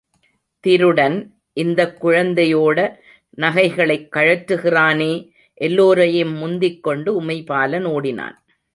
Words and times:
திருடன் 0.59 1.35
இந்தக் 1.53 2.05
குழந்தையோட 2.05 2.95
நகைகளைக் 3.37 4.15
கழற்றுகிறானே? 4.15 5.29
எல்லோரையும் 5.53 6.35
முந்திக்கொண்டு 6.35 7.21
உமைபாலன் 7.21 7.83
ஓடினான். 7.83 8.43